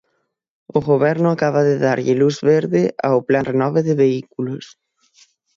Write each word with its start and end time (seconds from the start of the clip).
O 0.77 0.79
Goberno 0.89 1.27
acaba 1.31 1.61
de 1.69 1.75
darlle 1.85 2.15
luz 2.21 2.35
verde 2.53 2.83
ao 3.07 3.19
plan 3.27 3.45
Renove 3.51 3.81
de 3.87 3.93
vehículos. 4.03 4.65